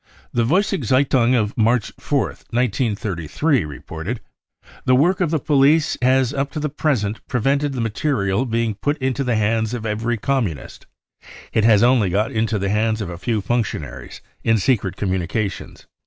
[0.33, 6.33] The Vossiscke tyitwig of March 4th, 1933, reported:, e' The work of the police has
[6.33, 10.47] up to the present prevented the material being put into the hands of every Com
[10.47, 10.85] munist.
[11.53, 15.85] It has only got into the hands of a few func tionaries in secret communications."